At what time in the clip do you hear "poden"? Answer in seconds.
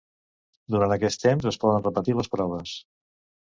1.65-1.85